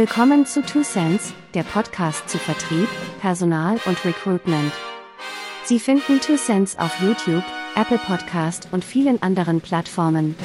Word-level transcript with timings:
Willkommen 0.00 0.46
zu 0.46 0.62
Two 0.62 0.80
Cents, 0.80 1.34
der 1.52 1.62
Podcast 1.62 2.26
zu 2.26 2.38
Vertrieb, 2.38 2.88
Personal 3.20 3.78
und 3.84 4.02
Recruitment. 4.06 4.72
Sie 5.64 5.78
finden 5.78 6.22
Two 6.22 6.36
Cents 6.36 6.78
auf 6.78 7.02
YouTube, 7.02 7.44
Apple 7.76 7.98
Podcast 7.98 8.68
und 8.72 8.82
vielen 8.82 9.20
anderen 9.20 9.60
Plattformen. 9.60 10.36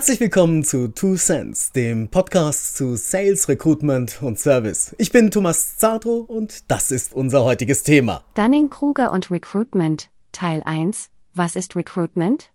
Herzlich 0.00 0.20
willkommen 0.20 0.64
zu 0.64 0.88
Two 0.88 1.16
Cents, 1.16 1.72
dem 1.72 2.08
Podcast 2.08 2.74
zu 2.74 2.96
Sales, 2.96 3.50
Recruitment 3.50 4.22
und 4.22 4.38
Service. 4.38 4.94
Ich 4.96 5.12
bin 5.12 5.30
Thomas 5.30 5.76
Zartro 5.76 6.20
und 6.20 6.70
das 6.70 6.90
ist 6.90 7.12
unser 7.12 7.44
heutiges 7.44 7.82
Thema. 7.82 8.24
Dunning-Kruger 8.34 9.12
und 9.12 9.30
Recruitment, 9.30 10.08
Teil 10.32 10.62
1. 10.64 11.10
Was 11.34 11.54
ist 11.54 11.76
Recruitment? 11.76 12.50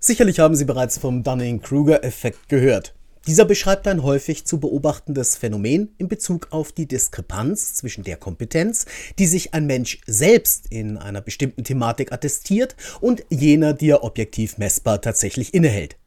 Sicherlich 0.00 0.40
haben 0.40 0.56
Sie 0.56 0.64
bereits 0.64 0.98
vom 0.98 1.22
Dunning-Kruger-Effekt 1.22 2.48
gehört. 2.48 2.96
Dieser 3.28 3.44
beschreibt 3.44 3.86
ein 3.86 4.02
häufig 4.02 4.44
zu 4.44 4.58
beobachtendes 4.58 5.36
Phänomen 5.36 5.94
in 5.98 6.08
Bezug 6.08 6.48
auf 6.50 6.72
die 6.72 6.88
Diskrepanz 6.88 7.74
zwischen 7.74 8.02
der 8.02 8.16
Kompetenz, 8.16 8.86
die 9.20 9.26
sich 9.26 9.54
ein 9.54 9.66
Mensch 9.66 10.00
selbst 10.08 10.66
in 10.72 10.98
einer 10.98 11.20
bestimmten 11.20 11.62
Thematik 11.62 12.10
attestiert, 12.10 12.74
und 13.00 13.24
jener, 13.30 13.74
die 13.74 13.90
er 13.90 14.02
objektiv 14.02 14.58
messbar 14.58 15.00
tatsächlich 15.00 15.54
innehält. 15.54 15.98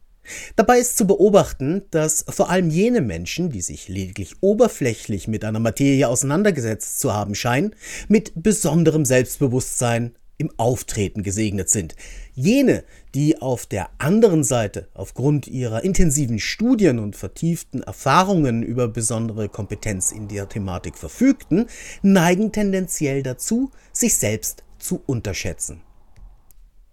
Dabei 0.56 0.78
ist 0.78 0.96
zu 0.96 1.06
beobachten, 1.06 1.82
dass 1.90 2.24
vor 2.28 2.50
allem 2.50 2.70
jene 2.70 3.00
Menschen, 3.00 3.50
die 3.50 3.60
sich 3.60 3.88
lediglich 3.88 4.36
oberflächlich 4.40 5.28
mit 5.28 5.44
einer 5.44 5.60
Materie 5.60 6.08
auseinandergesetzt 6.08 7.00
zu 7.00 7.12
haben 7.12 7.34
scheinen, 7.34 7.74
mit 8.08 8.32
besonderem 8.34 9.04
Selbstbewusstsein 9.04 10.14
im 10.38 10.50
Auftreten 10.56 11.22
gesegnet 11.22 11.68
sind. 11.68 11.96
Jene, 12.32 12.84
die 13.14 13.42
auf 13.42 13.66
der 13.66 13.90
anderen 13.98 14.44
Seite 14.44 14.88
aufgrund 14.94 15.48
ihrer 15.48 15.82
intensiven 15.82 16.38
Studien 16.38 17.00
und 17.00 17.16
vertieften 17.16 17.82
Erfahrungen 17.82 18.62
über 18.62 18.88
besondere 18.88 19.48
Kompetenz 19.48 20.12
in 20.12 20.28
der 20.28 20.48
Thematik 20.48 20.96
verfügten, 20.96 21.66
neigen 22.02 22.52
tendenziell 22.52 23.22
dazu, 23.24 23.70
sich 23.92 24.16
selbst 24.16 24.62
zu 24.78 25.02
unterschätzen. 25.06 25.82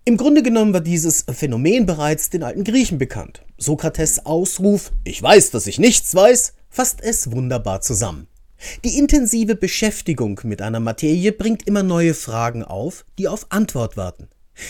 Im 0.08 0.18
Grunde 0.18 0.44
genommen 0.44 0.72
war 0.72 0.82
dieses 0.82 1.26
Phänomen 1.28 1.88
bereits 1.88 2.30
den 2.30 2.44
alten 2.44 2.64
Griechen 2.64 3.00
bekannt. 3.00 3.42
Sokrates 3.58 4.24
Ausruf 4.24 4.92
Ich 5.04 5.20
weiß, 5.20 5.50
dass 5.50 5.66
ich 5.66 5.80
nichts 5.80 6.14
weiß, 6.14 6.54
fasst 6.70 7.00
es 7.02 7.32
wunderbar 7.32 7.82
zusammen. 7.82 8.28
Die 8.84 9.00
intensive 9.00 9.56
Beschäftigung 9.56 10.40
mit 10.44 10.62
einer 10.62 10.80
Materie 10.80 11.32
bringt 11.32 11.68
immer 11.68 11.82
neue 11.82 12.14
Fragen 12.14 12.64
auf, 12.64 13.04
die 13.18 13.28
auf 13.28 13.48
Antwort 13.50 13.98
warten. 13.98 14.28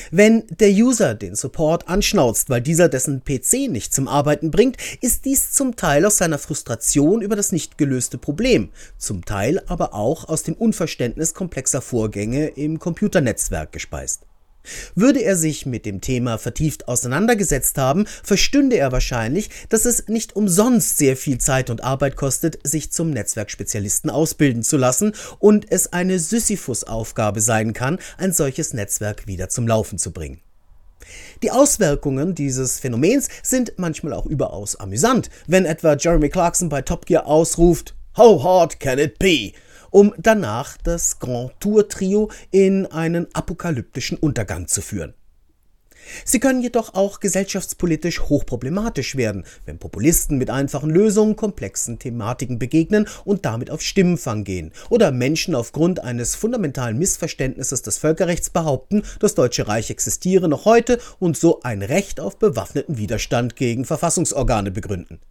Wenn 0.10 0.46
der 0.48 0.70
User 0.70 1.16
den 1.16 1.36
Support 1.36 1.90
anschnauzt, 1.90 2.50
weil 2.50 2.62
dieser 2.62 2.88
dessen 2.88 3.22
PC 3.26 3.70
nicht 3.70 3.94
zum 3.94 4.08
Arbeiten 4.08 4.52
bringt, 4.52 4.78
ist 5.02 5.26
dies 5.26 5.52
zum 5.52 5.76
Teil 5.76 6.06
aus 6.06 6.18
seiner 6.18 6.40
Frustration 6.40 7.22
über 7.22 7.36
das 7.36 7.52
nicht 7.52 7.78
gelöste 7.78 8.18
Problem, 8.18 8.70
zum 8.98 9.26
Teil 9.26 9.62
aber 9.68 9.96
auch 9.96 10.30
aus 10.30 10.44
dem 10.44 10.56
Unverständnis 10.56 11.34
komplexer 11.34 11.82
Vorgänge 11.82 12.48
im 12.48 12.80
Computernetzwerk 12.80 13.74
gespeist. 13.74 14.22
Würde 14.96 15.22
er 15.22 15.36
sich 15.36 15.66
mit 15.66 15.86
dem 15.86 16.02
Thema 16.02 16.38
vertieft 16.38 16.88
auseinandergesetzt 16.88 17.78
haben, 17.78 18.06
verstünde 18.24 18.78
er 18.78 18.92
wahrscheinlich, 18.92 19.50
dass 19.70 19.86
es 19.86 20.08
nicht 20.08 20.36
umsonst 20.36 20.98
sehr 20.98 21.18
viel 21.18 21.38
Zeit 21.38 21.70
und 21.70 21.84
Arbeit 21.84 22.16
kostet, 22.16 22.60
sich 22.64 22.92
zum 22.92 23.10
Netzwerkspezialisten 23.12 24.10
ausbilden 24.10 24.64
zu 24.64 24.78
lassen 24.78 25.14
und 25.40 25.72
es 25.72 25.94
eine 25.94 26.20
Sisyphus-Aufgabe 26.20 27.42
sein 27.42 27.74
kann, 27.74 28.00
ein 28.18 28.34
solches 28.34 28.74
Netzwerk 28.74 29.28
wieder 29.28 29.50
zum 29.50 29.68
Laufen 29.68 29.98
zu 29.98 30.12
bringen. 30.12 30.42
Die 31.44 31.52
Auswirkungen 31.52 32.36
dieses 32.36 32.80
Phänomens 32.80 33.28
sind 33.44 33.74
manchmal 33.78 34.14
auch 34.14 34.26
überaus 34.26 34.76
amüsant, 34.76 35.30
wenn 35.48 35.66
etwa 35.66 35.96
Jeremy 35.96 36.30
Clarkson 36.30 36.70
bei 36.70 36.82
Top 36.82 37.06
Gear 37.06 37.28
ausruft 37.28 37.96
How 38.18 38.42
hard 38.42 38.80
can 38.80 38.98
it 38.98 39.20
be? 39.20 39.52
Um 39.96 40.14
danach 40.18 40.76
das 40.84 41.20
Grand 41.20 41.54
Tour 41.62 41.88
Trio 41.88 42.30
in 42.52 42.86
einen 42.86 43.34
apokalyptischen 43.34 44.18
Untergang 44.18 44.68
zu 44.68 44.82
führen. 44.82 45.14
Sie 46.26 46.42
können 46.42 46.62
jedoch 46.62 46.96
auch 46.96 47.22
gesellschaftspolitisch 47.22 48.20
hochproblematisch 48.24 49.16
werden, 49.16 49.46
wenn 49.66 49.80
Populisten 49.80 50.38
mit 50.38 50.50
einfachen 50.50 50.90
Lösungen 50.90 51.38
komplexen 51.38 51.98
Thematiken 51.98 52.60
begegnen 52.60 53.08
und 53.24 53.46
damit 53.46 53.72
auf 53.72 53.82
Stimmenfang 53.82 54.44
gehen 54.44 54.74
oder 54.90 55.14
Menschen 55.14 55.56
aufgrund 55.56 56.04
eines 56.04 56.36
fundamentalen 56.36 56.98
Missverständnisses 56.98 57.82
des 57.82 57.98
Völkerrechts 57.98 58.50
behaupten, 58.50 59.04
das 59.20 59.34
Deutsche 59.34 59.70
Reich 59.70 59.90
existiere 59.92 60.50
noch 60.50 60.66
heute 60.66 61.00
und 61.20 61.38
so 61.38 61.62
ein 61.62 61.82
Recht 61.82 62.20
auf 62.20 62.38
bewaffneten 62.38 62.98
Widerstand 62.98 63.56
gegen 63.56 63.86
Verfassungsorgane 63.86 64.72
begründen. 64.72 65.22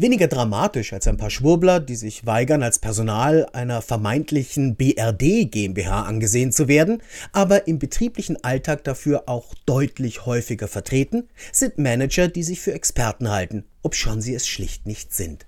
Weniger 0.00 0.28
dramatisch 0.28 0.94
als 0.94 1.06
ein 1.08 1.18
paar 1.18 1.28
Schwurbler, 1.28 1.78
die 1.78 1.94
sich 1.94 2.24
weigern, 2.24 2.62
als 2.62 2.78
Personal 2.78 3.44
einer 3.52 3.82
vermeintlichen 3.82 4.74
BRD 4.74 5.50
GmbH 5.50 6.04
angesehen 6.04 6.52
zu 6.52 6.68
werden, 6.68 7.02
aber 7.32 7.68
im 7.68 7.78
betrieblichen 7.78 8.42
Alltag 8.42 8.82
dafür 8.84 9.24
auch 9.26 9.54
deutlich 9.66 10.24
häufiger 10.24 10.68
vertreten, 10.68 11.28
sind 11.52 11.76
Manager, 11.76 12.28
die 12.28 12.42
sich 12.42 12.62
für 12.62 12.72
Experten 12.72 13.28
halten, 13.28 13.64
obschon 13.82 14.22
sie 14.22 14.34
es 14.34 14.48
schlicht 14.48 14.86
nicht 14.86 15.12
sind. 15.12 15.44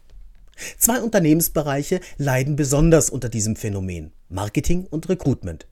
Zwei 0.76 1.00
Unternehmensbereiche 1.00 2.00
leiden 2.18 2.54
besonders 2.54 3.08
unter 3.08 3.30
diesem 3.30 3.56
Phänomen 3.56 4.12
Marketing 4.28 4.84
und 4.84 5.08
Recruitment. 5.08 5.66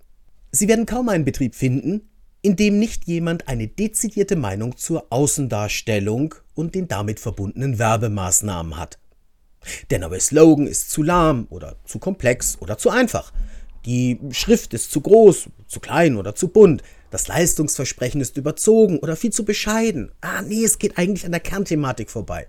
Sie 0.53 0.69
werden 0.69 0.87
kaum 0.87 1.11
einen 1.11 1.27
Betrieb 1.27 1.55
finden, 1.55 2.09
in 2.41 2.57
dem 2.57 2.79
nicht 2.79 3.07
jemand 3.07 3.47
eine 3.47 3.69
dezidierte 3.69 4.37
Meinung 4.37 4.79
zur 4.79 5.09
Außendarstellung 5.11 6.35
und 6.61 6.75
den 6.75 6.87
damit 6.87 7.19
verbundenen 7.19 7.79
Werbemaßnahmen 7.79 8.77
hat. 8.77 8.99
Der 9.91 9.99
neue 9.99 10.21
Slogan 10.21 10.67
ist 10.67 10.91
zu 10.91 11.03
lahm 11.03 11.47
oder 11.51 11.77
zu 11.85 11.99
komplex 11.99 12.57
oder 12.61 12.79
zu 12.79 12.91
einfach. 12.91 13.33
Die 13.87 14.19
Schrift 14.31 14.75
ist 14.75 14.91
zu 14.91 15.01
groß, 15.01 15.49
zu 15.67 15.81
klein 15.81 16.17
oder 16.17 16.35
zu 16.35 16.49
bunt. 16.49 16.83
Das 17.11 17.29
Leistungsversprechen 17.29 18.21
ist 18.21 18.37
überzogen 18.37 18.99
oder 18.99 19.17
viel 19.17 19.33
zu 19.33 19.45
bescheiden. 19.45 20.13
Ah, 20.21 20.43
nee, 20.43 20.65
es 20.65 20.79
geht 20.79 20.99
eigentlich 20.99 21.25
an 21.25 21.33
der 21.33 21.41
Kernthematik 21.41 22.11
vorbei. 22.11 22.47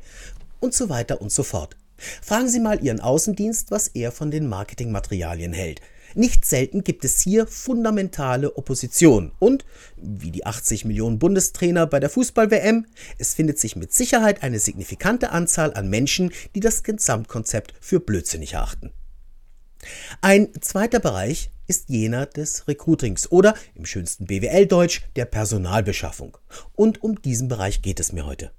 Und 0.59 0.73
so 0.73 0.89
weiter 0.89 1.21
und 1.21 1.31
so 1.31 1.43
fort. 1.43 1.75
Fragen 2.21 2.49
Sie 2.49 2.59
mal 2.59 2.83
Ihren 2.83 2.99
Außendienst, 2.99 3.71
was 3.71 3.87
er 3.87 4.11
von 4.11 4.31
den 4.31 4.47
Marketingmaterialien 4.47 5.53
hält. 5.53 5.81
Nicht 6.15 6.45
selten 6.45 6.83
gibt 6.83 7.05
es 7.05 7.21
hier 7.21 7.47
fundamentale 7.47 8.55
Opposition 8.57 9.31
und, 9.39 9.65
wie 9.95 10.31
die 10.31 10.45
80 10.45 10.85
Millionen 10.85 11.19
Bundestrainer 11.19 11.87
bei 11.87 11.99
der 11.99 12.09
Fußball-WM, 12.09 12.85
es 13.17 13.33
findet 13.33 13.59
sich 13.59 13.75
mit 13.75 13.93
Sicherheit 13.93 14.43
eine 14.43 14.59
signifikante 14.59 15.31
Anzahl 15.31 15.73
an 15.73 15.89
Menschen, 15.89 16.31
die 16.55 16.59
das 16.59 16.83
Gesamtkonzept 16.83 17.73
für 17.79 17.99
blödsinnig 17.99 18.53
erachten. 18.53 18.91
Ein 20.21 20.49
zweiter 20.61 20.99
Bereich 20.99 21.49
ist 21.67 21.89
jener 21.89 22.25
des 22.25 22.67
Recruitings 22.67 23.31
oder 23.31 23.55
im 23.73 23.85
schönsten 23.85 24.25
BWL-Deutsch 24.25 25.03
der 25.15 25.25
Personalbeschaffung. 25.25 26.37
Und 26.75 27.01
um 27.01 27.21
diesen 27.21 27.47
Bereich 27.47 27.81
geht 27.81 27.99
es 27.99 28.11
mir 28.11 28.25
heute. 28.25 28.51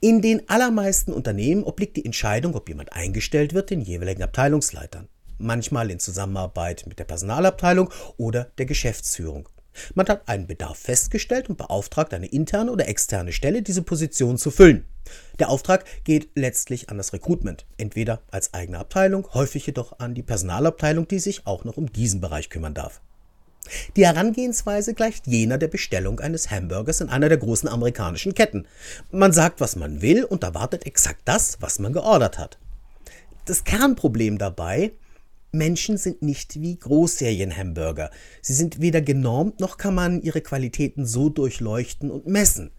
In 0.00 0.20
den 0.20 0.48
allermeisten 0.48 1.12
Unternehmen 1.12 1.62
obliegt 1.62 1.96
die 1.96 2.04
Entscheidung, 2.04 2.54
ob 2.54 2.68
jemand 2.68 2.92
eingestellt 2.92 3.54
wird, 3.54 3.70
den 3.70 3.80
jeweiligen 3.80 4.22
Abteilungsleitern 4.22 5.08
manchmal 5.38 5.90
in 5.90 5.98
Zusammenarbeit 5.98 6.84
mit 6.86 6.98
der 6.98 7.04
Personalabteilung 7.04 7.90
oder 8.16 8.44
der 8.58 8.66
Geschäftsführung. 8.66 9.48
Man 9.94 10.08
hat 10.08 10.28
einen 10.28 10.46
Bedarf 10.46 10.78
festgestellt 10.78 11.48
und 11.48 11.56
beauftragt 11.56 12.12
eine 12.12 12.26
interne 12.26 12.72
oder 12.72 12.88
externe 12.88 13.32
Stelle, 13.32 13.62
diese 13.62 13.82
Position 13.82 14.38
zu 14.38 14.50
füllen. 14.50 14.84
Der 15.38 15.48
Auftrag 15.48 15.84
geht 16.04 16.30
letztlich 16.34 16.90
an 16.90 16.98
das 16.98 17.12
Recruitment, 17.12 17.64
entweder 17.76 18.20
als 18.30 18.54
eigene 18.54 18.78
Abteilung, 18.78 19.28
häufig 19.34 19.66
jedoch 19.66 19.98
an 19.98 20.14
die 20.14 20.22
Personalabteilung, 20.22 21.08
die 21.08 21.18
sich 21.18 21.46
auch 21.46 21.64
noch 21.64 21.76
um 21.76 21.92
diesen 21.92 22.20
Bereich 22.20 22.50
kümmern 22.50 22.74
darf. 22.74 23.00
Die 23.96 24.06
Herangehensweise 24.06 24.94
gleicht 24.94 25.26
jener 25.26 25.58
der 25.58 25.68
Bestellung 25.68 26.20
eines 26.20 26.50
Hamburgers 26.50 27.00
in 27.00 27.10
einer 27.10 27.28
der 27.28 27.38
großen 27.38 27.68
amerikanischen 27.68 28.34
Ketten. 28.34 28.66
Man 29.10 29.32
sagt, 29.32 29.60
was 29.60 29.76
man 29.76 30.00
will 30.00 30.24
und 30.24 30.42
erwartet 30.42 30.86
exakt 30.86 31.22
das, 31.26 31.58
was 31.60 31.78
man 31.78 31.92
geordert 31.92 32.38
hat. 32.38 32.58
Das 33.44 33.64
Kernproblem 33.64 34.38
dabei 34.38 34.92
Menschen 35.50 35.96
sind 35.96 36.22
nicht 36.22 36.60
wie 36.60 36.78
Großserien-Hamburger. 36.78 38.10
Sie 38.42 38.54
sind 38.54 38.80
weder 38.80 39.00
genormt, 39.00 39.60
noch 39.60 39.78
kann 39.78 39.94
man 39.94 40.20
ihre 40.20 40.40
Qualitäten 40.40 41.06
so 41.06 41.28
durchleuchten 41.30 42.10
und 42.10 42.26
messen. 42.26 42.70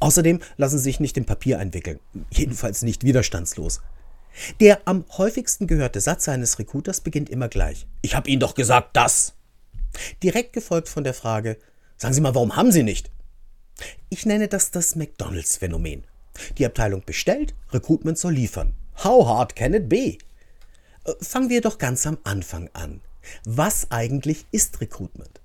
Außerdem 0.00 0.40
lassen 0.56 0.78
sie 0.78 0.84
sich 0.84 1.00
nicht 1.00 1.16
im 1.16 1.24
Papier 1.24 1.58
einwickeln. 1.58 2.00
Jedenfalls 2.30 2.82
nicht 2.82 3.04
widerstandslos. 3.04 3.80
Der 4.60 4.80
am 4.86 5.04
häufigsten 5.16 5.66
gehörte 5.66 6.00
Satz 6.00 6.28
eines 6.28 6.58
Recruiters 6.58 7.00
beginnt 7.00 7.28
immer 7.30 7.48
gleich. 7.48 7.86
Ich 8.02 8.14
habe 8.14 8.30
Ihnen 8.30 8.40
doch 8.40 8.54
gesagt, 8.54 8.96
das. 8.96 9.34
Direkt 10.22 10.52
gefolgt 10.52 10.88
von 10.88 11.04
der 11.04 11.14
Frage, 11.14 11.58
sagen 11.96 12.14
Sie 12.14 12.20
mal, 12.20 12.34
warum 12.34 12.56
haben 12.56 12.72
Sie 12.72 12.82
nicht? 12.82 13.10
Ich 14.08 14.26
nenne 14.26 14.48
das 14.48 14.70
das 14.70 14.94
McDonalds-Phänomen. 14.94 16.04
Die 16.58 16.66
Abteilung 16.66 17.02
bestellt, 17.04 17.54
Recruitment 17.72 18.18
soll 18.18 18.34
liefern. 18.34 18.74
How 19.02 19.26
hard 19.26 19.56
can 19.56 19.74
it 19.74 19.88
be? 19.88 20.18
Fangen 21.20 21.50
wir 21.50 21.60
doch 21.60 21.78
ganz 21.78 22.06
am 22.06 22.18
Anfang 22.24 22.70
an. 22.72 23.00
Was 23.44 23.90
eigentlich 23.90 24.46
ist 24.50 24.80
Recruitment? 24.80 25.40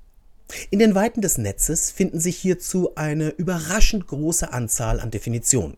In 0.69 0.79
den 0.79 0.95
Weiten 0.95 1.21
des 1.21 1.37
Netzes 1.37 1.91
finden 1.91 2.19
sich 2.19 2.37
hierzu 2.37 2.95
eine 2.95 3.29
überraschend 3.29 4.07
große 4.07 4.53
Anzahl 4.53 4.99
an 4.99 5.11
Definitionen, 5.11 5.77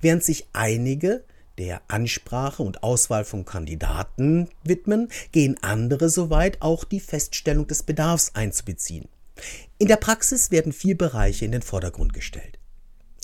während 0.00 0.24
sich 0.24 0.48
einige 0.52 1.24
der 1.58 1.82
Ansprache 1.88 2.62
und 2.62 2.82
Auswahl 2.82 3.24
von 3.24 3.44
Kandidaten 3.44 4.48
widmen, 4.64 5.08
gehen 5.30 5.58
andere 5.62 6.08
so 6.08 6.30
weit, 6.30 6.62
auch 6.62 6.84
die 6.84 7.00
Feststellung 7.00 7.66
des 7.66 7.82
Bedarfs 7.82 8.32
einzubeziehen. 8.34 9.08
In 9.78 9.88
der 9.88 9.96
Praxis 9.96 10.50
werden 10.50 10.72
vier 10.72 10.96
Bereiche 10.96 11.44
in 11.44 11.52
den 11.52 11.62
Vordergrund 11.62 12.12
gestellt. 12.12 12.58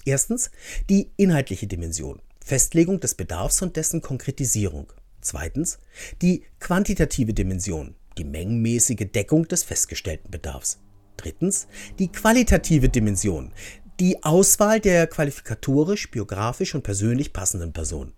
Erstens 0.04 0.50
die 0.88 1.10
inhaltliche 1.16 1.66
Dimension, 1.66 2.20
Festlegung 2.44 3.00
des 3.00 3.14
Bedarfs 3.14 3.62
und 3.62 3.76
dessen 3.76 4.02
Konkretisierung. 4.02 4.92
Zweitens 5.26 5.80
die 6.22 6.44
quantitative 6.60 7.34
Dimension, 7.34 7.96
die 8.16 8.22
mengenmäßige 8.22 9.08
Deckung 9.12 9.48
des 9.48 9.64
festgestellten 9.64 10.30
Bedarfs. 10.30 10.78
Drittens 11.16 11.66
die 11.98 12.12
qualitative 12.12 12.88
Dimension, 12.88 13.52
die 13.98 14.22
Auswahl 14.22 14.78
der 14.78 15.08
qualifikatorisch, 15.08 16.12
biografisch 16.12 16.76
und 16.76 16.82
persönlich 16.82 17.32
passenden 17.32 17.72
Personen. 17.72 18.12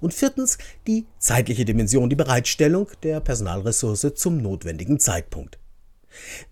Und 0.00 0.14
viertens 0.14 0.56
die 0.86 1.04
zeitliche 1.18 1.66
Dimension, 1.66 2.08
die 2.08 2.16
Bereitstellung 2.16 2.88
der 3.02 3.20
Personalressource 3.20 4.14
zum 4.14 4.38
notwendigen 4.38 4.98
Zeitpunkt. 4.98 5.58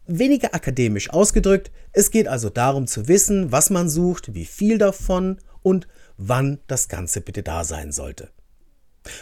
Weniger 0.06 0.54
akademisch 0.54 1.08
ausgedrückt, 1.08 1.70
es 1.92 2.10
geht 2.10 2.28
also 2.28 2.50
darum 2.50 2.86
zu 2.86 3.08
wissen, 3.08 3.50
was 3.50 3.70
man 3.70 3.88
sucht, 3.88 4.34
wie 4.34 4.44
viel 4.44 4.76
davon 4.76 5.38
und 5.62 5.88
wann 6.18 6.58
das 6.66 6.88
Ganze 6.88 7.22
bitte 7.22 7.42
da 7.42 7.64
sein 7.64 7.92
sollte. 7.92 8.28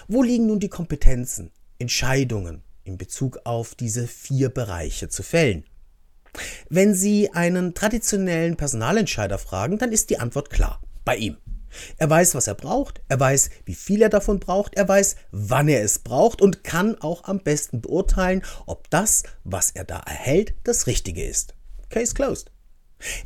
Wo 0.09 0.23
liegen 0.23 0.47
nun 0.47 0.61
die 0.61 0.69
Kompetenzen, 0.69 1.53
Entscheidungen 1.79 2.63
in 2.85 2.99
Bezug 2.99 3.41
auf 3.45 3.75
diese 3.75 4.07
vier 4.07 4.49
Bereiche 4.49 5.09
zu 5.09 5.23
fällen? 5.23 5.65
Wenn 6.69 6.95
Sie 6.95 7.33
einen 7.33 7.75
traditionellen 7.75 8.57
Personalentscheider 8.57 9.39
fragen, 9.39 9.79
dann 9.79 9.93
ist 9.93 10.11
die 10.11 10.19
Antwort 10.19 10.51
klar, 10.51 10.81
bei 11.05 11.17
ihm. 11.17 11.37
Er 11.99 12.11
weiß, 12.11 12.35
was 12.35 12.47
er 12.47 12.55
braucht, 12.55 13.01
er 13.09 13.21
weiß, 13.21 13.51
wie 13.65 13.75
viel 13.75 14.03
er 14.03 14.09
davon 14.09 14.41
braucht, 14.41 14.75
er 14.75 14.89
weiß, 14.89 15.17
wann 15.31 15.69
er 15.69 15.83
es 15.83 16.01
braucht 16.01 16.43
und 16.43 16.65
kann 16.65 16.97
auch 17.01 17.25
am 17.25 17.41
besten 17.41 17.81
beurteilen, 17.81 18.43
ob 18.67 18.91
das, 18.91 19.23
was 19.45 19.71
er 19.71 19.85
da 19.85 20.01
erhält, 20.01 20.55
das 20.65 20.87
Richtige 20.87 21.25
ist. 21.25 21.55
Case 21.89 22.15
closed. 22.15 22.51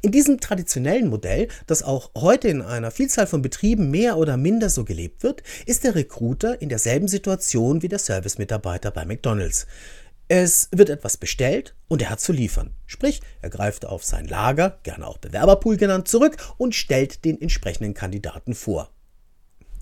In 0.02 0.12
diesem 0.12 0.40
traditionellen 0.40 1.08
Modell, 1.08 1.48
das 1.66 1.82
auch 1.82 2.10
heute 2.16 2.48
in 2.48 2.62
einer 2.62 2.90
Vielzahl 2.90 3.26
von 3.26 3.42
Betrieben 3.42 3.90
mehr 3.90 4.16
oder 4.16 4.36
minder 4.36 4.70
so 4.70 4.84
gelebt 4.84 5.22
wird, 5.22 5.42
ist 5.66 5.84
der 5.84 5.94
Recruiter 5.94 6.60
in 6.60 6.68
derselben 6.68 7.08
Situation 7.08 7.82
wie 7.82 7.88
der 7.88 7.98
Servicemitarbeiter 7.98 8.90
bei 8.90 9.04
McDonald's. 9.04 9.66
Es 10.28 10.68
wird 10.72 10.88
etwas 10.88 11.18
bestellt 11.18 11.74
und 11.86 12.00
er 12.00 12.08
hat 12.08 12.20
zu 12.20 12.32
liefern. 12.32 12.74
Sprich, 12.86 13.20
er 13.42 13.50
greift 13.50 13.84
auf 13.84 14.04
sein 14.04 14.26
Lager, 14.26 14.78
gerne 14.82 15.06
auch 15.06 15.18
Bewerberpool 15.18 15.76
genannt, 15.76 16.08
zurück 16.08 16.36
und 16.56 16.74
stellt 16.74 17.24
den 17.26 17.40
entsprechenden 17.42 17.92
Kandidaten 17.92 18.54
vor. 18.54 18.93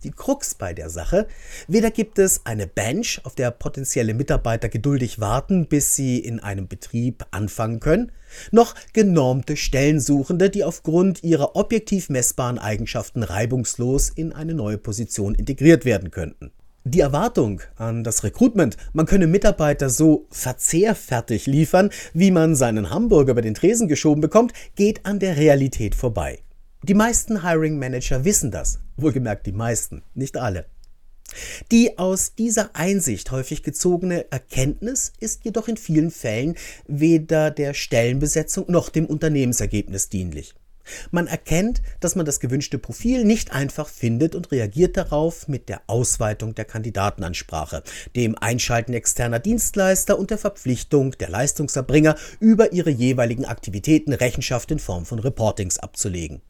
Die 0.05 0.11
Krux 0.11 0.57
bei 0.57 0.75
der 0.75 0.91
Sache, 0.91 1.29
weder 1.69 1.93
gibt 1.93 2.19
es 2.19 2.45
eine 2.45 2.67
Bench, 2.67 3.21
auf 3.23 3.37
der 3.37 3.53
potenzielle 3.53 4.15
Mitarbeiter 4.15 4.69
geduldig 4.69 5.21
warten, 5.21 5.67
bis 5.67 5.95
sie 5.95 6.19
in 6.19 6.41
einem 6.41 6.67
Betrieb 6.67 7.25
anfangen 7.31 7.79
können, 7.79 8.11
noch 8.51 8.75
genormte 8.93 9.57
Stellensuchende, 9.57 10.51
die 10.51 10.65
aufgrund 10.65 11.23
ihrer 11.23 11.55
objektiv 11.55 12.09
messbaren 12.09 12.59
Eigenschaften 12.59 13.23
reibungslos 13.23 14.11
in 14.11 14.33
eine 14.33 14.55
neue 14.55 14.79
Position 14.79 15.37
integriert 15.37 15.85
werden 15.85 16.11
könnten. 16.11 16.51
Die 16.85 17.01
Erwartung 17.01 17.61
an 17.77 18.03
das 18.03 18.25
Recruitment, 18.25 18.77
man 18.93 19.07
könne 19.07 19.29
Mitarbeiter 19.29 19.89
so 19.89 20.27
verzehrfertig 20.31 21.47
liefern, 21.47 21.91
wie 22.13 22.33
man 22.33 22.57
seinen 22.57 22.91
Hamburger 22.91 23.33
über 23.33 23.43
den 23.43 23.55
Tresen 23.55 23.87
geschoben 23.87 24.21
bekommt, 24.21 24.53
geht 24.75 25.07
an 25.07 25.21
der 25.21 25.37
Realität 25.37 25.95
vorbei. 25.95 26.41
Die 26.85 26.95
meisten 26.95 27.45
Hiring 27.45 27.79
Manager 27.79 28.25
wissen 28.25 28.51
das, 28.51 28.81
wohlgemerkt 28.97 29.47
die 29.47 29.53
meisten, 29.53 30.03
nicht 30.15 30.37
alle. 30.37 30.67
Die 31.71 31.97
aus 31.97 32.35
dieser 32.35 32.75
Einsicht 32.75 33.31
häufig 33.31 33.63
gezogene 33.63 34.29
Erkenntnis 34.33 35.13
ist 35.21 35.45
jedoch 35.45 35.69
in 35.69 35.77
vielen 35.77 36.11
Fällen 36.11 36.57
weder 36.89 37.53
der 37.53 37.75
Stellenbesetzung 37.75 38.65
noch 38.67 38.89
dem 38.89 39.07
Unternehmensergebnis 39.07 40.09
dienlich. 40.09 40.55
Man 41.13 41.29
erkennt, 41.29 41.83
dass 42.01 42.17
man 42.17 42.27
das 42.27 42.41
gewünschte 42.41 42.79
Profil 42.79 43.25
nicht 43.25 43.53
einfach 43.53 43.89
findet 43.89 44.35
und 44.35 44.51
reagiert 44.51 44.97
darauf 44.97 45.47
mit 45.47 45.69
der 45.69 45.83
Ausweitung 45.87 46.57
der 46.57 46.65
Kandidatenansprache, 46.65 47.85
dem 48.17 48.37
Einschalten 48.37 48.93
externer 48.93 49.39
Dienstleister 49.39 50.19
und 50.19 50.33
der 50.33 50.39
Verpflichtung 50.39 51.13
der 51.13 51.31
Leistungserbringer, 51.31 52.17
über 52.41 52.73
ihre 52.73 52.91
jeweiligen 52.91 53.45
Aktivitäten 53.45 54.13
Rechenschaft 54.13 54.73
in 54.73 54.81
Form 54.81 55.07
von 55.07 55.21
Reportings 55.21 55.79
abzulegen. 55.79 56.43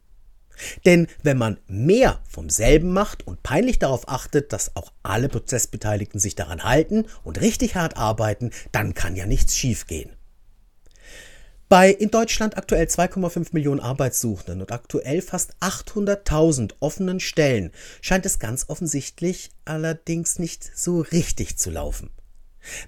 Denn 0.84 1.06
wenn 1.22 1.38
man 1.38 1.58
mehr 1.66 2.20
vom 2.28 2.50
selben 2.50 2.92
macht 2.92 3.26
und 3.26 3.42
peinlich 3.42 3.78
darauf 3.78 4.08
achtet, 4.08 4.52
dass 4.52 4.76
auch 4.76 4.92
alle 5.02 5.28
Prozessbeteiligten 5.28 6.20
sich 6.20 6.34
daran 6.34 6.64
halten 6.64 7.06
und 7.24 7.40
richtig 7.40 7.74
hart 7.74 7.96
arbeiten, 7.96 8.50
dann 8.70 8.94
kann 8.94 9.16
ja 9.16 9.26
nichts 9.26 9.56
schiefgehen. 9.56 10.10
Bei 11.72 11.88
in 11.88 12.10
Deutschland 12.10 12.58
aktuell 12.58 12.84
2,5 12.84 13.48
Millionen 13.52 13.80
Arbeitssuchenden 13.80 14.60
und 14.60 14.72
aktuell 14.72 15.22
fast 15.22 15.54
800.000 15.60 16.74
offenen 16.80 17.18
Stellen 17.18 17.70
scheint 18.02 18.26
es 18.26 18.38
ganz 18.38 18.68
offensichtlich 18.68 19.52
allerdings 19.64 20.38
nicht 20.38 20.70
so 20.76 21.00
richtig 21.00 21.56
zu 21.56 21.70
laufen. 21.70 22.10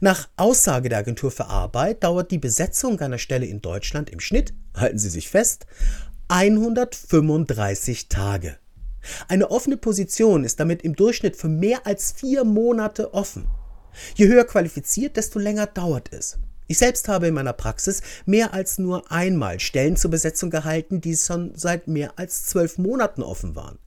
Nach 0.00 0.28
Aussage 0.36 0.90
der 0.90 0.98
Agentur 0.98 1.30
für 1.30 1.46
Arbeit 1.46 2.04
dauert 2.04 2.30
die 2.30 2.38
Besetzung 2.38 3.00
einer 3.00 3.16
Stelle 3.16 3.46
in 3.46 3.62
Deutschland 3.62 4.10
im 4.10 4.20
Schnitt, 4.20 4.52
halten 4.76 4.98
Sie 4.98 5.08
sich 5.08 5.30
fest, 5.30 5.66
135 6.28 8.08
Tage. 8.08 8.56
Eine 9.28 9.50
offene 9.50 9.76
Position 9.76 10.44
ist 10.44 10.58
damit 10.58 10.82
im 10.82 10.96
Durchschnitt 10.96 11.36
für 11.36 11.48
mehr 11.48 11.86
als 11.86 12.12
vier 12.12 12.44
Monate 12.44 13.12
offen. 13.12 13.46
Je 14.14 14.26
höher 14.28 14.44
qualifiziert, 14.44 15.18
desto 15.18 15.38
länger 15.38 15.66
dauert 15.66 16.12
es. 16.12 16.38
Ich 16.66 16.78
selbst 16.78 17.08
habe 17.08 17.26
in 17.26 17.34
meiner 17.34 17.52
Praxis 17.52 18.00
mehr 18.24 18.54
als 18.54 18.78
nur 18.78 19.12
einmal 19.12 19.60
Stellen 19.60 19.96
zur 19.96 20.10
Besetzung 20.10 20.48
gehalten, 20.48 21.02
die 21.02 21.14
schon 21.14 21.52
seit 21.54 21.88
mehr 21.88 22.18
als 22.18 22.46
zwölf 22.46 22.78
Monaten 22.78 23.22
offen 23.22 23.54
waren. 23.54 23.78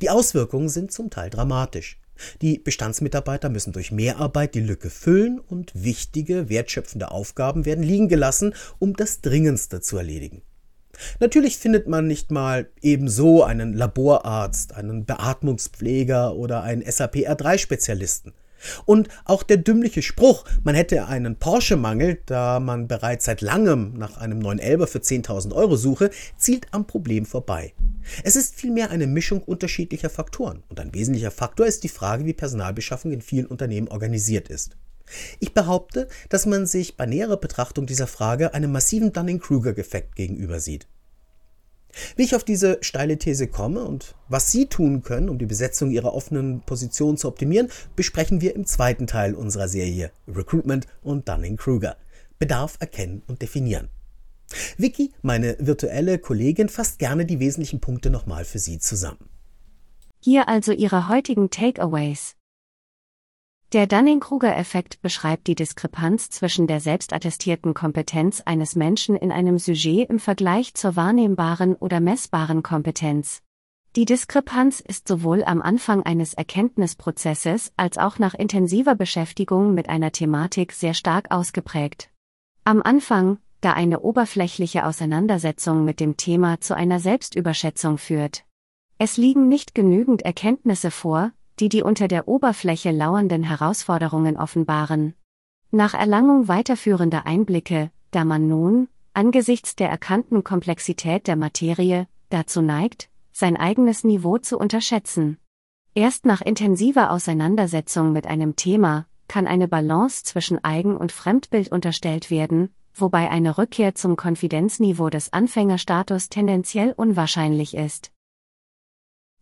Die 0.00 0.10
Auswirkungen 0.10 0.68
sind 0.68 0.92
zum 0.92 1.10
Teil 1.10 1.28
dramatisch. 1.28 1.98
Die 2.40 2.58
Bestandsmitarbeiter 2.58 3.48
müssen 3.48 3.72
durch 3.72 3.90
Mehrarbeit 3.90 4.54
die 4.54 4.60
Lücke 4.60 4.90
füllen 4.90 5.40
und 5.40 5.72
wichtige, 5.74 6.48
wertschöpfende 6.48 7.10
Aufgaben 7.10 7.64
werden 7.64 7.82
liegen 7.82 8.08
gelassen, 8.08 8.54
um 8.78 8.94
das 8.94 9.22
Dringendste 9.22 9.80
zu 9.80 9.96
erledigen. 9.96 10.42
Natürlich 11.18 11.58
findet 11.58 11.88
man 11.88 12.06
nicht 12.06 12.30
mal 12.30 12.68
ebenso 12.82 13.42
einen 13.42 13.74
Laborarzt, 13.74 14.74
einen 14.74 15.04
Beatmungspfleger 15.04 16.34
oder 16.34 16.62
einen 16.62 16.82
SAP 16.82 17.16
R3-Spezialisten. 17.16 18.32
Und 18.84 19.08
auch 19.24 19.42
der 19.42 19.56
dümmliche 19.56 20.02
Spruch, 20.02 20.44
man 20.62 20.74
hätte 20.74 21.06
einen 21.06 21.36
Porsche-Mangel, 21.36 22.18
da 22.26 22.60
man 22.60 22.88
bereits 22.88 23.24
seit 23.24 23.40
langem 23.40 23.94
nach 23.94 24.16
einem 24.16 24.38
911 24.38 24.90
für 24.90 24.98
10.000 24.98 25.54
Euro 25.54 25.76
suche, 25.76 26.10
zielt 26.36 26.66
am 26.72 26.86
Problem 26.86 27.24
vorbei. 27.24 27.72
Es 28.24 28.36
ist 28.36 28.54
vielmehr 28.54 28.90
eine 28.90 29.06
Mischung 29.06 29.42
unterschiedlicher 29.42 30.10
Faktoren. 30.10 30.62
Und 30.68 30.80
ein 30.80 30.94
wesentlicher 30.94 31.30
Faktor 31.30 31.66
ist 31.66 31.84
die 31.84 31.88
Frage, 31.88 32.24
wie 32.26 32.32
Personalbeschaffung 32.32 33.12
in 33.12 33.22
vielen 33.22 33.46
Unternehmen 33.46 33.88
organisiert 33.88 34.48
ist. 34.48 34.76
Ich 35.38 35.54
behaupte, 35.54 36.08
dass 36.28 36.46
man 36.46 36.66
sich 36.66 36.96
bei 36.96 37.06
näherer 37.06 37.36
Betrachtung 37.36 37.86
dieser 37.86 38.06
Frage 38.06 38.54
einem 38.54 38.72
massiven 38.72 39.12
Dunning-Kruger-Effekt 39.12 40.16
gegenüber 40.16 40.60
sieht. 40.60 40.86
Wie 42.16 42.22
ich 42.22 42.34
auf 42.34 42.44
diese 42.44 42.78
steile 42.82 43.18
These 43.18 43.48
komme 43.48 43.84
und 43.84 44.14
was 44.28 44.52
Sie 44.52 44.66
tun 44.66 45.02
können, 45.02 45.28
um 45.28 45.38
die 45.38 45.46
Besetzung 45.46 45.90
Ihrer 45.90 46.14
offenen 46.14 46.60
Position 46.60 47.16
zu 47.16 47.28
optimieren, 47.28 47.68
besprechen 47.96 48.40
wir 48.40 48.54
im 48.54 48.64
zweiten 48.64 49.06
Teil 49.06 49.34
unserer 49.34 49.68
Serie 49.68 50.12
Recruitment 50.28 50.86
und 51.02 51.28
Dunning-Kruger. 51.28 51.96
Bedarf 52.38 52.76
erkennen 52.80 53.22
und 53.26 53.42
definieren. 53.42 53.88
Vicky, 54.76 55.12
meine 55.22 55.56
virtuelle 55.58 56.18
Kollegin, 56.18 56.68
fasst 56.68 56.98
gerne 56.98 57.24
die 57.26 57.38
wesentlichen 57.38 57.80
Punkte 57.80 58.10
nochmal 58.10 58.44
für 58.44 58.58
Sie 58.58 58.78
zusammen. 58.78 59.28
Hier 60.20 60.48
also 60.48 60.72
Ihre 60.72 61.08
heutigen 61.08 61.50
Takeaways. 61.50 62.36
Der 63.72 63.86
Dunning-Kruger-Effekt 63.86 65.00
beschreibt 65.00 65.46
die 65.46 65.54
Diskrepanz 65.54 66.28
zwischen 66.28 66.66
der 66.66 66.80
selbstattestierten 66.80 67.72
Kompetenz 67.72 68.40
eines 68.40 68.74
Menschen 68.74 69.14
in 69.14 69.30
einem 69.30 69.60
Sujet 69.60 70.10
im 70.10 70.18
Vergleich 70.18 70.74
zur 70.74 70.96
wahrnehmbaren 70.96 71.76
oder 71.76 72.00
messbaren 72.00 72.64
Kompetenz. 72.64 73.42
Die 73.94 74.06
Diskrepanz 74.06 74.80
ist 74.80 75.06
sowohl 75.06 75.44
am 75.44 75.62
Anfang 75.62 76.02
eines 76.02 76.34
Erkenntnisprozesses 76.34 77.72
als 77.76 77.96
auch 77.96 78.18
nach 78.18 78.34
intensiver 78.34 78.96
Beschäftigung 78.96 79.72
mit 79.72 79.88
einer 79.88 80.10
Thematik 80.10 80.72
sehr 80.72 80.94
stark 80.94 81.30
ausgeprägt. 81.30 82.10
Am 82.64 82.82
Anfang, 82.82 83.38
da 83.60 83.74
eine 83.74 84.00
oberflächliche 84.00 84.84
Auseinandersetzung 84.84 85.84
mit 85.84 86.00
dem 86.00 86.16
Thema 86.16 86.60
zu 86.60 86.74
einer 86.74 86.98
Selbstüberschätzung 86.98 87.98
führt. 87.98 88.44
Es 88.98 89.16
liegen 89.16 89.46
nicht 89.46 89.76
genügend 89.76 90.22
Erkenntnisse 90.22 90.90
vor, 90.90 91.30
die 91.60 91.68
die 91.68 91.82
unter 91.82 92.08
der 92.08 92.26
Oberfläche 92.26 92.90
lauernden 92.90 93.42
Herausforderungen 93.42 94.36
offenbaren. 94.36 95.14
Nach 95.70 95.94
Erlangung 95.94 96.48
weiterführender 96.48 97.26
Einblicke, 97.26 97.90
da 98.10 98.24
man 98.24 98.48
nun, 98.48 98.88
angesichts 99.12 99.76
der 99.76 99.90
erkannten 99.90 100.42
Komplexität 100.42 101.26
der 101.26 101.36
Materie, 101.36 102.08
dazu 102.30 102.62
neigt, 102.62 103.10
sein 103.32 103.56
eigenes 103.56 104.04
Niveau 104.04 104.38
zu 104.38 104.58
unterschätzen. 104.58 105.38
Erst 105.94 106.24
nach 106.24 106.40
intensiver 106.40 107.10
Auseinandersetzung 107.10 108.12
mit 108.12 108.26
einem 108.26 108.56
Thema 108.56 109.06
kann 109.28 109.46
eine 109.46 109.68
Balance 109.68 110.24
zwischen 110.24 110.64
Eigen- 110.64 110.96
und 110.96 111.12
Fremdbild 111.12 111.70
unterstellt 111.70 112.30
werden, 112.30 112.70
wobei 112.94 113.28
eine 113.30 113.58
Rückkehr 113.58 113.94
zum 113.94 114.16
Konfidenzniveau 114.16 115.10
des 115.10 115.32
Anfängerstatus 115.32 116.30
tendenziell 116.30 116.94
unwahrscheinlich 116.96 117.76
ist. 117.76 118.10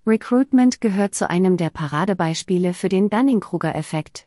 Recruitment 0.09 0.81
gehört 0.81 1.15
zu 1.15 1.29
einem 1.29 1.59
der 1.59 1.69
Paradebeispiele 1.69 2.73
für 2.73 2.89
den 2.89 3.11
Dunning-Kruger-Effekt. 3.11 4.27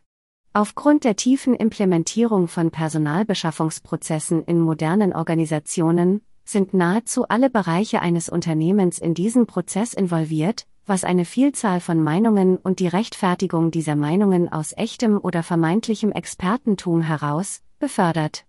Aufgrund 0.54 1.04
der 1.06 1.16
tiefen 1.16 1.56
Implementierung 1.56 2.48
von 2.48 2.70
Personalbeschaffungsprozessen 2.70 4.44
in 4.44 4.60
modernen 4.60 5.12
Organisationen 5.12 6.22
sind 6.46 6.76
nahezu 6.76 7.28
alle 7.30 7.50
Bereiche 7.50 8.00
eines 8.00 8.30
Unternehmens 8.30 9.00
in 9.00 9.16
diesen 9.16 9.48
Prozess 9.48 9.96
involviert, 9.96 10.68
was 10.86 11.04
eine 11.04 11.26
Vielzahl 11.26 11.80
von 11.80 12.04
Meinungen 12.04 12.58
und 12.58 12.80
die 12.80 12.88
Rechtfertigung 12.88 13.72
dieser 13.72 13.96
Meinungen 13.96 14.54
aus 14.54 14.74
echtem 14.78 15.18
oder 15.18 15.42
vermeintlichem 15.42 16.12
Expertentum 16.12 17.02
heraus 17.02 17.62
befördert. 17.80 18.46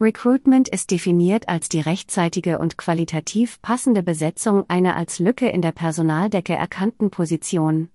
Recruitment 0.00 0.68
ist 0.68 0.92
definiert 0.92 1.48
als 1.48 1.68
die 1.68 1.80
rechtzeitige 1.80 2.60
und 2.60 2.76
qualitativ 2.78 3.60
passende 3.62 4.04
Besetzung 4.04 4.64
einer 4.68 4.94
als 4.94 5.18
Lücke 5.18 5.48
in 5.48 5.60
der 5.60 5.72
Personaldecke 5.72 6.52
erkannten 6.52 7.10
Position. 7.10 7.88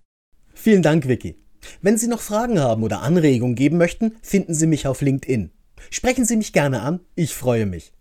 Vielen 0.52 0.82
Dank, 0.82 1.08
Vicky. 1.08 1.36
Wenn 1.80 1.96
Sie 1.96 2.08
noch 2.08 2.20
Fragen 2.20 2.60
haben 2.60 2.82
oder 2.82 3.00
Anregungen 3.00 3.54
geben 3.54 3.78
möchten, 3.78 4.16
finden 4.20 4.52
Sie 4.52 4.66
mich 4.66 4.86
auf 4.86 5.00
LinkedIn. 5.00 5.50
Sprechen 5.88 6.26
Sie 6.26 6.36
mich 6.36 6.52
gerne 6.52 6.82
an, 6.82 7.00
ich 7.14 7.34
freue 7.34 7.64
mich. 7.64 7.94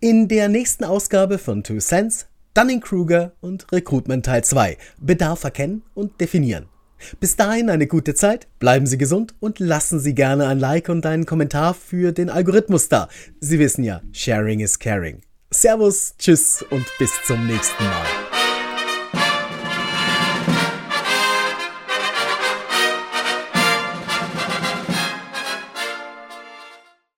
In 0.00 0.28
der 0.28 0.48
nächsten 0.48 0.84
Ausgabe 0.84 1.36
von 1.36 1.62
Two 1.62 1.78
Cents, 1.78 2.28
Dunning-Kruger 2.54 3.36
und 3.42 3.70
Recruitment 3.70 4.24
Teil 4.24 4.44
2. 4.44 4.78
Bedarf 4.98 5.44
erkennen 5.44 5.82
und 5.92 6.22
definieren. 6.22 6.68
Bis 7.20 7.36
dahin 7.36 7.70
eine 7.70 7.86
gute 7.86 8.14
Zeit, 8.14 8.48
bleiben 8.58 8.86
Sie 8.86 8.98
gesund 8.98 9.34
und 9.40 9.58
lassen 9.58 10.00
Sie 10.00 10.14
gerne 10.14 10.46
ein 10.46 10.58
Like 10.58 10.88
und 10.88 11.04
einen 11.06 11.26
Kommentar 11.26 11.74
für 11.74 12.12
den 12.12 12.30
Algorithmus 12.30 12.88
da. 12.88 13.08
Sie 13.40 13.58
wissen 13.58 13.84
ja, 13.84 14.02
Sharing 14.12 14.60
is 14.60 14.78
Caring. 14.78 15.22
Servus, 15.50 16.14
tschüss 16.18 16.64
und 16.70 16.86
bis 16.98 17.12
zum 17.26 17.46
nächsten 17.46 17.84
Mal. 17.84 18.21